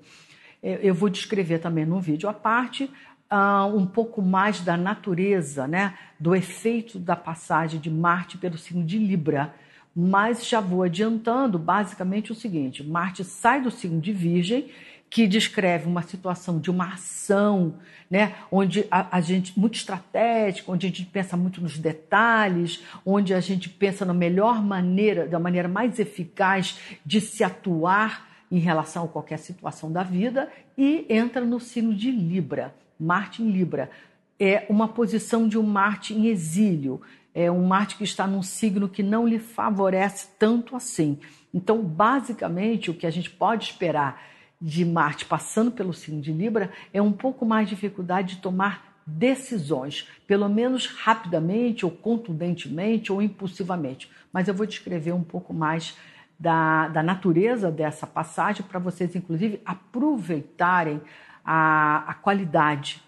Eu 0.61 0.93
vou 0.93 1.09
descrever 1.09 1.57
também 1.57 1.83
num 1.83 1.99
vídeo 1.99 2.29
à 2.29 2.33
parte 2.33 2.83
uh, 2.83 3.75
um 3.75 3.87
pouco 3.87 4.21
mais 4.21 4.61
da 4.61 4.77
natureza, 4.77 5.67
né, 5.67 5.97
do 6.19 6.35
efeito 6.35 6.99
da 6.99 7.15
passagem 7.15 7.79
de 7.79 7.89
Marte 7.89 8.37
pelo 8.37 8.55
signo 8.55 8.83
de 8.83 8.99
Libra. 8.99 9.51
Mas 9.95 10.47
já 10.47 10.61
vou 10.61 10.83
adiantando 10.83 11.57
basicamente 11.57 12.31
o 12.31 12.35
seguinte: 12.35 12.83
Marte 12.83 13.23
sai 13.23 13.59
do 13.61 13.71
signo 13.71 13.99
de 13.99 14.13
Virgem 14.13 14.69
que 15.11 15.27
descreve 15.27 15.87
uma 15.87 16.01
situação 16.01 16.57
de 16.57 16.71
uma 16.71 16.93
ação, 16.93 17.73
né, 18.09 18.33
onde 18.49 18.87
a, 18.89 19.17
a, 19.17 19.19
gente 19.19 19.59
muito 19.59 19.75
estratégica, 19.75 20.71
onde 20.71 20.87
a 20.87 20.89
gente 20.89 21.05
pensa 21.05 21.35
muito 21.35 21.59
nos 21.59 21.77
detalhes, 21.77 22.81
onde 23.05 23.33
a 23.33 23.41
gente 23.41 23.67
pensa 23.67 24.05
na 24.05 24.13
melhor 24.13 24.63
maneira, 24.63 25.27
da 25.27 25.37
maneira 25.37 25.67
mais 25.67 25.99
eficaz 25.99 26.79
de 27.05 27.19
se 27.19 27.43
atuar 27.43 28.25
em 28.49 28.59
relação 28.59 29.03
a 29.03 29.07
qualquer 29.09 29.37
situação 29.37 29.91
da 29.91 30.01
vida 30.01 30.49
e 30.77 31.05
entra 31.09 31.43
no 31.43 31.59
signo 31.59 31.93
de 31.93 32.09
Libra, 32.09 32.73
Marte 32.97 33.43
em 33.43 33.51
Libra. 33.51 33.91
É 34.39 34.65
uma 34.69 34.87
posição 34.87 35.45
de 35.45 35.57
um 35.57 35.63
Marte 35.63 36.13
em 36.13 36.27
exílio, 36.27 37.01
é 37.35 37.51
um 37.51 37.65
Marte 37.65 37.97
que 37.97 38.05
está 38.05 38.25
num 38.25 38.41
signo 38.41 38.87
que 38.87 39.03
não 39.03 39.27
lhe 39.27 39.39
favorece 39.39 40.29
tanto 40.39 40.73
assim. 40.73 41.19
Então, 41.53 41.81
basicamente, 41.81 42.89
o 42.89 42.93
que 42.93 43.05
a 43.05 43.11
gente 43.11 43.29
pode 43.29 43.65
esperar 43.65 44.31
de 44.61 44.85
Marte 44.85 45.25
passando 45.25 45.71
pelo 45.71 45.93
signo 45.93 46.21
de 46.21 46.31
Libra 46.31 46.71
é 46.93 47.01
um 47.01 47.11
pouco 47.11 47.45
mais 47.45 47.67
dificuldade 47.67 48.35
de 48.35 48.41
tomar 48.41 48.91
decisões, 49.05 50.07
pelo 50.27 50.47
menos 50.47 50.85
rapidamente 50.85 51.85
ou 51.85 51.91
contundentemente 51.91 53.11
ou 53.11 53.21
impulsivamente. 53.21 54.09
Mas 54.31 54.47
eu 54.47 54.53
vou 54.53 54.65
descrever 54.65 55.11
um 55.13 55.23
pouco 55.23 55.53
mais 55.53 55.97
da, 56.39 56.87
da 56.89 57.03
natureza 57.03 57.71
dessa 57.71 58.05
passagem 58.05 58.65
para 58.65 58.79
vocês, 58.79 59.15
inclusive, 59.15 59.59
aproveitarem 59.65 61.01
a, 61.43 62.03
a 62.07 62.13
qualidade 62.13 63.01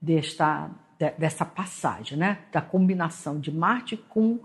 desta, 0.00 0.70
de, 0.98 1.10
dessa 1.12 1.44
passagem, 1.44 2.18
né? 2.18 2.38
da 2.52 2.60
combinação 2.60 3.38
de 3.38 3.52
Marte 3.52 3.96
com 3.96 4.40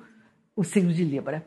o 0.56 0.64
signo 0.64 0.94
de 0.94 1.04
Libra. 1.04 1.46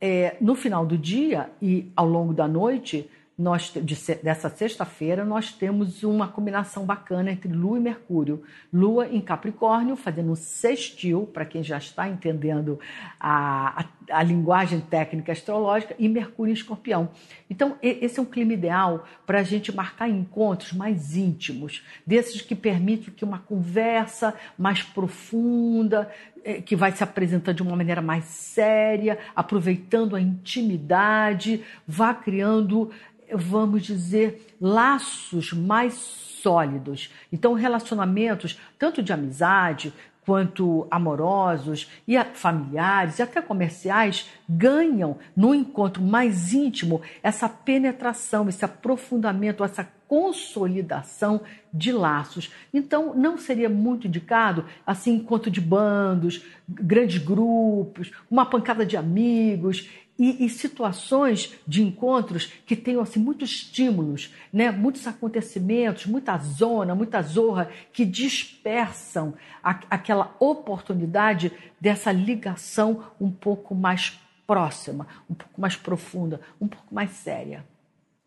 É, 0.00 0.36
no 0.40 0.54
final 0.54 0.84
do 0.84 0.98
dia 0.98 1.50
e 1.60 1.92
ao 1.94 2.08
longo 2.08 2.34
da 2.34 2.48
noite, 2.48 3.08
nós, 3.42 3.72
de, 3.74 4.14
dessa 4.22 4.48
sexta-feira, 4.48 5.24
nós 5.24 5.50
temos 5.52 6.04
uma 6.04 6.28
combinação 6.28 6.86
bacana 6.86 7.32
entre 7.32 7.52
Lua 7.52 7.76
e 7.76 7.80
Mercúrio. 7.80 8.44
Lua 8.72 9.08
em 9.08 9.20
Capricórnio, 9.20 9.96
fazendo 9.96 10.30
um 10.30 10.36
sextil, 10.36 11.26
para 11.26 11.44
quem 11.44 11.62
já 11.62 11.76
está 11.76 12.08
entendendo 12.08 12.78
a, 13.18 13.82
a, 13.82 14.18
a, 14.18 14.22
linguagem 14.22 14.80
técnica 14.80 15.32
astrológica, 15.32 15.92
e 15.98 16.08
Mercúrio 16.08 16.52
em 16.52 16.54
Escorpião. 16.54 17.10
Então, 17.50 17.76
esse 17.82 18.20
é 18.20 18.22
um 18.22 18.26
clima 18.26 18.52
ideal 18.52 19.04
para 19.26 19.40
a 19.40 19.42
gente 19.42 19.74
marcar 19.74 20.08
encontros 20.08 20.72
mais 20.72 21.16
íntimos, 21.16 21.84
desses 22.06 22.40
que 22.42 22.54
permitem 22.54 23.12
que 23.12 23.24
uma 23.24 23.40
conversa 23.40 24.34
mais 24.56 24.84
profunda, 24.84 26.08
eh, 26.44 26.60
que 26.60 26.74
vai 26.74 26.90
se 26.90 27.04
apresentando 27.04 27.56
de 27.56 27.62
uma 27.62 27.76
maneira 27.76 28.02
mais 28.02 28.24
séria, 28.24 29.18
aproveitando 29.34 30.16
a 30.16 30.20
intimidade, 30.20 31.62
vá 31.86 32.12
criando 32.12 32.90
vamos 33.34 33.82
dizer, 33.82 34.56
laços 34.60 35.52
mais 35.52 35.94
sólidos. 35.94 37.10
Então, 37.32 37.54
relacionamentos, 37.54 38.58
tanto 38.78 39.02
de 39.02 39.12
amizade 39.12 39.92
quanto 40.24 40.86
amorosos 40.90 41.90
e 42.06 42.16
familiares 42.34 43.18
e 43.18 43.22
até 43.22 43.42
comerciais, 43.42 44.30
ganham 44.48 45.18
no 45.36 45.54
encontro 45.54 46.02
mais 46.02 46.52
íntimo 46.52 47.02
essa 47.22 47.48
penetração, 47.48 48.48
esse 48.48 48.64
aprofundamento, 48.64 49.64
essa 49.64 49.88
consolidação 50.06 51.40
de 51.72 51.90
laços. 51.90 52.52
Então, 52.72 53.14
não 53.14 53.38
seria 53.38 53.68
muito 53.68 54.06
indicado 54.06 54.64
assim 54.86 55.14
encontro 55.14 55.50
de 55.50 55.60
bandos, 55.60 56.44
grandes 56.68 57.18
grupos, 57.18 58.12
uma 58.30 58.46
pancada 58.46 58.86
de 58.86 58.96
amigos 58.96 59.88
e, 60.22 60.44
e, 60.44 60.48
situações 60.48 61.52
de 61.66 61.82
encontros 61.82 62.46
que 62.64 62.76
tenham 62.76 63.02
assim, 63.02 63.18
muitos 63.18 63.50
estímulos, 63.50 64.32
né? 64.52 64.70
muitos 64.70 65.04
acontecimentos, 65.08 66.06
muita 66.06 66.38
zona, 66.38 66.94
muita 66.94 67.20
zorra, 67.22 67.68
que 67.92 68.04
dispersam 68.04 69.34
a, 69.60 69.80
aquela 69.90 70.36
oportunidade 70.38 71.50
dessa 71.80 72.12
ligação 72.12 73.02
um 73.20 73.32
pouco 73.32 73.74
mais 73.74 74.16
próxima, 74.46 75.08
um 75.28 75.34
pouco 75.34 75.60
mais 75.60 75.74
profunda, 75.74 76.40
um 76.60 76.68
pouco 76.68 76.94
mais 76.94 77.10
séria. 77.10 77.64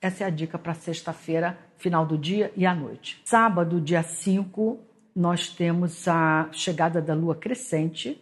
Essa 0.02 0.25
é 0.25 0.28
a 0.28 0.30
dica 0.30 0.60
para 0.60 0.74
sexta-feira, 0.74 1.58
final 1.78 2.06
do 2.06 2.18
dia 2.18 2.52
e 2.58 2.66
à 2.66 2.75
noite. 2.75 3.22
Sábado, 3.24 3.80
dia 3.80 4.04
5, 4.04 4.78
nós 5.16 5.48
temos 5.48 6.06
a 6.10 6.50
chegada 6.52 7.02
da 7.02 7.14
lua 7.14 7.36
crescente 7.36 8.22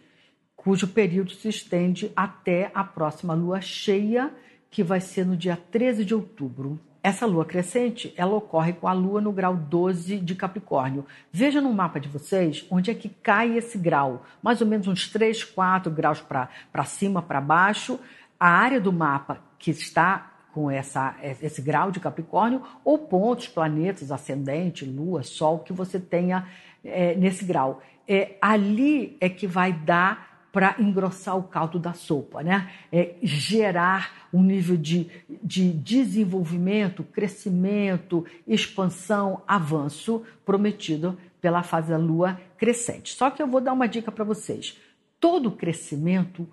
cujo 0.64 0.88
período 0.88 1.30
se 1.32 1.46
estende 1.46 2.10
até 2.16 2.70
a 2.74 2.82
próxima 2.82 3.34
lua 3.34 3.60
cheia, 3.60 4.32
que 4.70 4.82
vai 4.82 4.98
ser 4.98 5.26
no 5.26 5.36
dia 5.36 5.58
13 5.70 6.06
de 6.06 6.14
outubro. 6.14 6.80
Essa 7.02 7.26
lua 7.26 7.44
crescente, 7.44 8.14
ela 8.16 8.34
ocorre 8.34 8.72
com 8.72 8.88
a 8.88 8.94
lua 8.94 9.20
no 9.20 9.30
grau 9.30 9.54
12 9.54 10.16
de 10.16 10.34
Capricórnio. 10.34 11.04
Veja 11.30 11.60
no 11.60 11.70
mapa 11.70 12.00
de 12.00 12.08
vocês 12.08 12.66
onde 12.70 12.90
é 12.90 12.94
que 12.94 13.10
cai 13.10 13.58
esse 13.58 13.76
grau, 13.76 14.24
mais 14.42 14.62
ou 14.62 14.66
menos 14.66 14.88
uns 14.88 15.06
3, 15.06 15.44
4 15.44 15.92
graus 15.92 16.22
para 16.22 16.84
cima, 16.86 17.20
para 17.20 17.42
baixo. 17.42 18.00
A 18.40 18.48
área 18.48 18.80
do 18.80 18.90
mapa 18.90 19.42
que 19.58 19.70
está 19.70 20.32
com 20.54 20.70
essa, 20.70 21.14
esse 21.42 21.60
grau 21.60 21.90
de 21.90 22.00
Capricórnio, 22.00 22.62
ou 22.82 22.96
pontos, 22.96 23.48
planetas, 23.48 24.10
ascendente, 24.10 24.86
lua, 24.86 25.22
sol, 25.22 25.58
que 25.58 25.74
você 25.74 26.00
tenha 26.00 26.48
é, 26.82 27.14
nesse 27.16 27.44
grau. 27.44 27.82
É, 28.08 28.36
ali 28.40 29.18
é 29.20 29.28
que 29.28 29.46
vai 29.46 29.70
dar 29.72 30.33
para 30.54 30.76
engrossar 30.78 31.36
o 31.36 31.42
caldo 31.42 31.80
da 31.80 31.92
sopa, 31.94 32.40
né? 32.40 32.70
É 32.92 33.16
gerar 33.20 34.28
um 34.32 34.40
nível 34.40 34.76
de, 34.76 35.10
de 35.42 35.72
desenvolvimento, 35.72 37.02
crescimento, 37.02 38.24
expansão, 38.46 39.42
avanço 39.48 40.22
prometido 40.46 41.18
pela 41.40 41.64
fase 41.64 41.90
da 41.90 41.96
lua 41.96 42.40
crescente. 42.56 43.14
Só 43.14 43.30
que 43.30 43.42
eu 43.42 43.48
vou 43.48 43.60
dar 43.60 43.72
uma 43.72 43.88
dica 43.88 44.12
para 44.12 44.22
vocês. 44.22 44.78
Todo 45.18 45.50
crescimento, 45.50 46.48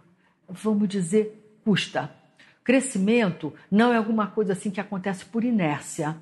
vamos 0.50 0.90
dizer, 0.90 1.60
custa. 1.64 2.10
Crescimento 2.64 3.54
não 3.70 3.94
é 3.94 3.98
alguma 3.98 4.26
coisa 4.26 4.54
assim 4.54 4.72
que 4.72 4.82
acontece 4.82 5.24
por 5.26 5.44
inércia. 5.44 6.18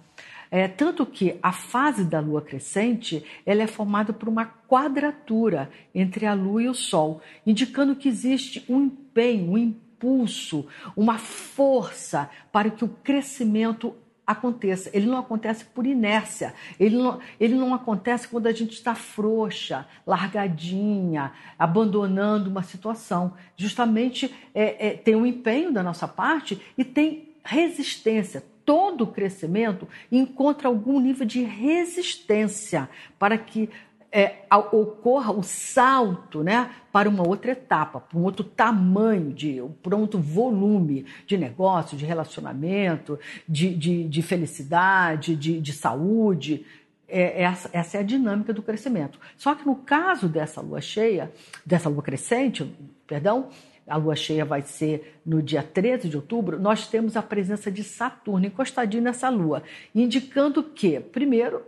É, 0.51 0.67
tanto 0.67 1.05
que 1.05 1.37
a 1.43 1.51
fase 1.51 2.03
da 2.03 2.19
lua 2.19 2.41
crescente 2.41 3.23
ela 3.45 3.61
é 3.61 3.67
formada 3.67 4.11
por 4.11 4.27
uma 4.27 4.45
quadratura 4.67 5.69
entre 5.93 6.25
a 6.25 6.33
lua 6.33 6.63
e 6.63 6.69
o 6.69 6.73
sol, 6.73 7.21
indicando 7.45 7.95
que 7.95 8.09
existe 8.09 8.65
um 8.67 8.85
empenho, 8.85 9.51
um 9.51 9.57
impulso, 9.57 10.65
uma 10.95 11.19
força 11.19 12.29
para 12.51 12.71
que 12.71 12.83
o 12.83 12.89
crescimento 13.03 13.95
aconteça. 14.29 14.89
Ele 14.93 15.07
não 15.07 15.17
acontece 15.17 15.65
por 15.65 15.87
inércia, 15.87 16.53
ele 16.79 16.97
não, 16.97 17.19
ele 17.39 17.55
não 17.55 17.73
acontece 17.73 18.27
quando 18.27 18.45
a 18.45 18.51
gente 18.51 18.73
está 18.73 18.93
frouxa, 18.93 19.87
largadinha, 20.05 21.31
abandonando 21.57 22.49
uma 22.49 22.61
situação. 22.61 23.33
Justamente 23.55 24.33
é, 24.53 24.87
é, 24.87 24.93
tem 24.93 25.15
um 25.15 25.25
empenho 25.25 25.71
da 25.71 25.81
nossa 25.81 26.07
parte 26.07 26.61
e 26.77 26.83
tem 26.83 27.29
resistência 27.43 28.43
todo 28.69 29.07
crescimento 29.07 29.89
encontra 30.11 30.67
algum 30.67 30.99
nível 30.99 31.25
de 31.25 31.41
resistência 31.41 32.87
para 33.17 33.35
que 33.35 33.67
é, 34.11 34.43
ocorra 34.71 35.31
o 35.31 35.41
salto 35.41 36.43
né, 36.43 36.69
para 36.91 37.09
uma 37.09 37.27
outra 37.27 37.53
etapa, 37.53 37.99
para 37.99 38.15
um 38.15 38.21
outro 38.21 38.43
tamanho, 38.43 39.33
de, 39.33 39.59
para 39.81 39.95
um 39.95 40.01
outro 40.01 40.19
volume 40.19 41.03
de 41.25 41.35
negócio, 41.35 41.97
de 41.97 42.05
relacionamento, 42.05 43.17
de, 43.47 43.73
de, 43.73 44.07
de 44.07 44.21
felicidade, 44.21 45.35
de, 45.35 45.59
de 45.59 45.73
saúde. 45.73 46.63
É, 47.07 47.41
essa, 47.41 47.71
essa 47.73 47.97
é 47.97 48.01
a 48.01 48.03
dinâmica 48.03 48.53
do 48.53 48.61
crescimento. 48.61 49.19
Só 49.35 49.55
que 49.55 49.65
no 49.65 49.77
caso 49.77 50.29
dessa 50.29 50.61
lua 50.61 50.79
cheia, 50.79 51.31
dessa 51.65 51.89
lua 51.89 52.03
crescente, 52.03 52.71
perdão, 53.07 53.49
a 53.89 53.97
lua 53.97 54.15
cheia 54.15 54.45
vai 54.45 54.61
ser 54.61 55.19
no 55.25 55.41
dia 55.41 55.63
13 55.63 56.07
de 56.07 56.15
outubro, 56.15 56.59
nós 56.59 56.87
temos 56.87 57.17
a 57.17 57.21
presença 57.21 57.71
de 57.71 57.83
Saturno 57.83 58.45
encostadinho 58.45 59.03
nessa 59.03 59.29
lua, 59.29 59.63
indicando 59.93 60.63
que, 60.63 60.99
primeiro, 60.99 61.63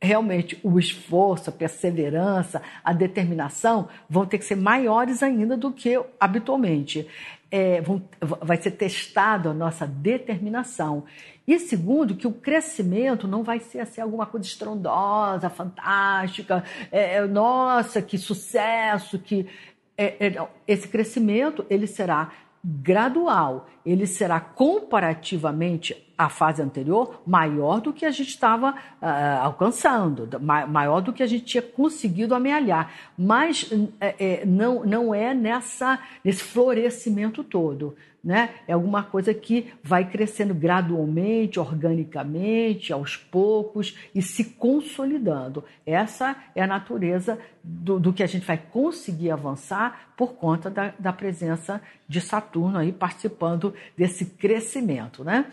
realmente 0.00 0.58
o 0.62 0.78
esforço, 0.78 1.50
a 1.50 1.52
perseverança, 1.52 2.62
a 2.84 2.92
determinação 2.92 3.88
vão 4.08 4.26
ter 4.26 4.38
que 4.38 4.44
ser 4.44 4.56
maiores 4.56 5.22
ainda 5.22 5.56
do 5.56 5.72
que 5.72 6.00
habitualmente. 6.20 7.06
É, 7.48 7.80
vão, 7.80 8.02
vai 8.20 8.56
ser 8.56 8.72
testada 8.72 9.50
a 9.50 9.54
nossa 9.54 9.86
determinação. 9.86 11.04
E 11.46 11.60
segundo, 11.60 12.16
que 12.16 12.26
o 12.26 12.32
crescimento 12.32 13.28
não 13.28 13.44
vai 13.44 13.60
ser 13.60 13.78
assim, 13.78 14.00
alguma 14.00 14.26
coisa 14.26 14.46
estrondosa, 14.46 15.48
fantástica, 15.48 16.64
é, 16.90 17.14
é 17.14 17.26
nossa, 17.26 18.02
que 18.02 18.18
sucesso, 18.18 19.18
que 19.18 19.46
é, 19.96 20.26
é, 20.26 20.48
esse 20.66 20.86
crescimento 20.88 21.64
ele 21.70 21.86
será 21.86 22.30
gradual, 22.64 23.68
ele 23.84 24.06
será 24.06 24.40
comparativamente 24.40 25.96
à 26.18 26.28
fase 26.28 26.60
anterior 26.60 27.22
maior 27.24 27.80
do 27.80 27.92
que 27.92 28.04
a 28.04 28.10
gente 28.10 28.30
estava 28.30 28.70
uh, 28.72 29.42
alcançando, 29.42 30.28
maior 30.40 31.00
do 31.00 31.12
que 31.12 31.22
a 31.22 31.26
gente 31.26 31.44
tinha 31.44 31.62
conseguido 31.62 32.34
amealhar, 32.34 32.90
mas 33.16 33.70
é, 34.00 34.44
não, 34.44 34.84
não 34.84 35.14
é 35.14 35.32
nessa, 35.32 36.00
nesse 36.24 36.42
florescimento 36.42 37.44
todo 37.44 37.94
né? 38.26 38.56
É 38.66 38.72
alguma 38.72 39.04
coisa 39.04 39.32
que 39.32 39.72
vai 39.84 40.10
crescendo 40.10 40.52
gradualmente, 40.52 41.60
organicamente, 41.60 42.92
aos 42.92 43.16
poucos 43.16 43.96
e 44.12 44.20
se 44.20 44.42
consolidando. 44.42 45.62
Essa 45.86 46.34
é 46.52 46.60
a 46.60 46.66
natureza 46.66 47.38
do, 47.62 48.00
do 48.00 48.12
que 48.12 48.24
a 48.24 48.26
gente 48.26 48.44
vai 48.44 48.58
conseguir 48.58 49.30
avançar 49.30 50.10
por 50.16 50.34
conta 50.34 50.68
da, 50.68 50.92
da 50.98 51.12
presença 51.12 51.80
de 52.08 52.20
Saturno 52.20 52.78
aí 52.78 52.90
participando 52.90 53.72
desse 53.96 54.24
crescimento, 54.24 55.22
né? 55.22 55.46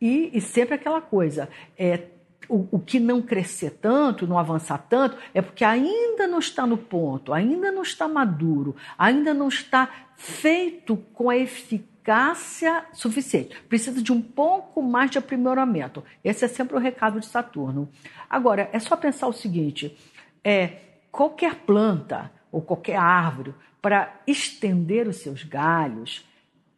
E, 0.00 0.30
e 0.32 0.40
sempre 0.40 0.76
aquela 0.76 1.00
coisa, 1.00 1.48
é, 1.76 2.04
o, 2.48 2.68
o, 2.70 2.78
que 2.78 3.00
não 3.00 3.20
crescer 3.20 3.78
tanto, 3.82 4.28
não 4.28 4.38
avançar 4.38 4.78
tanto, 4.88 5.16
é 5.34 5.42
porque 5.42 5.64
ainda 5.64 6.28
não 6.28 6.38
está 6.38 6.68
no 6.68 6.78
ponto, 6.78 7.32
ainda 7.32 7.72
não 7.72 7.82
está 7.82 8.06
maduro, 8.06 8.76
ainda 8.96 9.34
não 9.34 9.48
está 9.48 9.88
feito 10.16 10.96
com 11.14 11.28
a 11.28 11.36
eficácia 11.36 11.91
eficácia 12.02 12.84
suficiente. 12.92 13.56
Precisa 13.68 14.02
de 14.02 14.12
um 14.12 14.20
pouco 14.20 14.82
mais 14.82 15.10
de 15.10 15.18
aprimoramento. 15.18 16.02
Esse 16.24 16.44
é 16.44 16.48
sempre 16.48 16.76
o 16.76 16.80
recado 16.80 17.20
de 17.20 17.26
Saturno. 17.26 17.88
Agora, 18.28 18.68
é 18.72 18.78
só 18.80 18.96
pensar 18.96 19.28
o 19.28 19.32
seguinte: 19.32 19.96
é, 20.42 20.72
qualquer 21.10 21.54
planta 21.60 22.30
ou 22.50 22.60
qualquer 22.60 22.96
árvore, 22.96 23.54
para 23.80 24.20
estender 24.26 25.06
os 25.06 25.16
seus 25.16 25.44
galhos, 25.44 26.26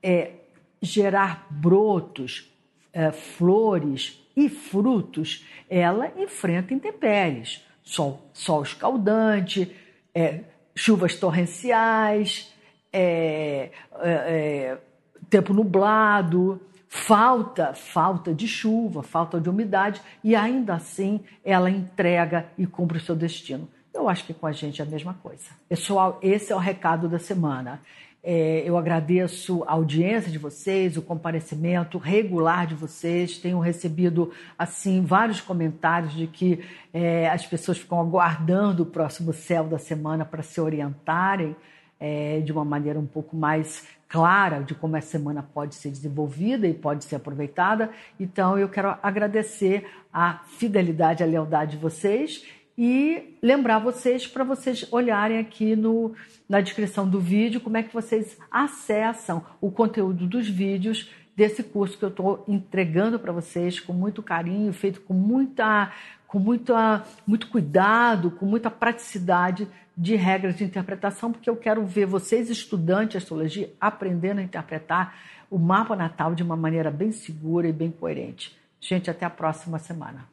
é, 0.03 0.33
gerar 0.81 1.47
brotos, 1.51 2.53
é, 2.93 3.11
flores 3.11 4.23
e 4.37 4.49
frutos, 4.49 5.45
ela 5.69 6.13
enfrenta 6.19 6.75
intempéries. 6.75 7.65
Sol, 7.83 8.31
sol 8.33 8.63
escaldante, 8.63 9.75
é, 10.15 10.41
chuvas 10.75 11.17
torrenciais, 11.17 12.53
é, 12.93 13.71
é, 14.01 14.11
é 14.11 14.79
tempo 15.35 15.53
nublado, 15.53 16.61
falta, 16.89 17.75
falta 17.75 18.33
de 18.33 18.47
chuva, 18.47 19.03
falta 19.03 19.41
de 19.41 19.51
umidade, 19.51 20.01
e 20.23 20.37
ainda 20.37 20.75
assim 20.75 21.21
ela 21.45 21.69
entrega 21.69 22.47
e 22.57 22.69
cumpre 22.69 22.99
o 22.99 23.01
seu 23.01 23.17
destino. 23.17 23.69
Eu 23.93 24.09
acho 24.09 24.25
que 24.25 24.33
com 24.33 24.47
a 24.47 24.53
gente 24.53 24.81
é 24.81 24.85
a 24.85 24.89
mesma 24.89 25.13
coisa. 25.15 25.47
Pessoal, 25.69 26.21
esse 26.23 26.53
é 26.53 26.55
o 26.55 26.59
recado 26.59 27.09
da 27.09 27.19
semana. 27.19 27.81
É, 28.23 28.63
eu 28.65 28.79
agradeço 28.79 29.65
a 29.65 29.73
audiência 29.73 30.31
de 30.31 30.39
vocês, 30.39 30.97
o 30.97 31.03
comparecimento 31.03 31.99
regular 31.99 32.69
de 32.69 32.77
vocês. 32.77 33.37
Tenho 33.37 33.59
recebido 33.59 34.31
assim 34.57 35.03
vários 35.05 35.41
comentários 35.41 36.13
de 36.13 36.29
que 36.29 36.61
é, 36.93 37.29
as 37.29 37.45
pessoas 37.45 37.79
ficam 37.79 37.99
aguardando 37.99 38.85
o 38.85 38.87
próximo 38.87 39.33
céu 39.33 39.65
da 39.65 39.79
semana 39.81 40.25
para 40.25 40.45
se 40.45 40.61
orientarem 40.61 41.57
é, 41.99 42.41
de 42.41 42.53
uma 42.53 42.65
maneira 42.65 43.01
um 43.01 43.07
pouco 43.07 43.37
mais 43.37 43.87
clara 44.09 44.63
de 44.63 44.75
como 44.75 44.97
essa 44.97 45.09
semana 45.09 45.43
pode 45.43 45.75
ser 45.75 45.91
desenvolvida 45.91 46.67
e 46.67 46.75
pode 46.75 47.05
ser 47.05 47.17
aproveitada. 47.17 47.91
Então, 48.19 48.59
eu 48.59 48.69
quero 48.69 48.97
agradecer 49.03 49.87
a 50.13 50.41
fidelidade, 50.47 51.23
a 51.23 51.27
lealdade 51.27 51.73
de 51.73 51.79
vocês 51.79 52.45
e 52.77 53.37
lembrar 53.41 53.79
vocês 53.79 54.27
para 54.27 54.43
vocês 54.43 54.87
olharem 54.93 55.39
aqui 55.39 55.77
no, 55.77 56.15
na 56.49 56.61
descrição 56.61 57.09
do 57.09 57.21
vídeo 57.21 57.61
como 57.61 57.77
é 57.77 57.83
que 57.83 57.95
vocês 57.95 58.37
acessam 58.51 59.45
o 59.61 59.71
conteúdo 59.71 60.27
dos 60.27 60.49
vídeos 60.49 61.11
desse 61.37 61.63
curso 61.63 61.99
que 61.99 62.05
eu 62.05 62.09
estou 62.09 62.45
entregando 62.47 63.19
para 63.19 63.33
vocês 63.33 63.81
com 63.81 63.93
muito 63.93 64.23
carinho, 64.23 64.73
feito 64.73 65.01
com 65.01 65.15
muita, 65.15 65.93
com 66.35 66.41
muita, 66.41 67.05
muito 67.25 67.47
cuidado, 67.47 68.29
com 68.29 68.45
muita 68.45 68.69
praticidade 68.69 69.69
de 69.97 70.17
regras 70.17 70.57
de 70.57 70.65
interpretação, 70.65 71.31
porque 71.31 71.49
eu 71.49 71.55
quero 71.55 71.87
ver 71.87 72.07
vocês, 72.07 72.51
estudantes 72.51 73.13
de 73.13 73.19
astrologia, 73.19 73.73
aprendendo 73.81 74.41
a 74.41 74.43
interpretar 74.43 75.15
o 75.49 75.57
mapa 75.57 75.95
natal 75.95 76.35
de 76.35 76.43
uma 76.43 76.57
maneira 76.57 76.91
bem 76.91 77.13
segura 77.13 77.69
e 77.69 77.73
bem 77.73 77.93
coerente. 77.93 78.59
Gente, 78.81 79.09
até 79.09 79.25
a 79.25 79.31
próxima 79.31 79.79
semana. 79.79 80.27